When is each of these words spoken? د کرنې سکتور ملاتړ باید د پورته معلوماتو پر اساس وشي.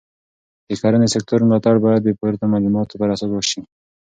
د 0.67 0.71
کرنې 0.81 1.07
سکتور 1.15 1.39
ملاتړ 1.47 1.75
باید 1.85 2.01
د 2.03 2.09
پورته 2.19 2.45
معلوماتو 2.51 2.99
پر 2.99 3.07
اساس 3.15 3.31
وشي. 3.33 3.61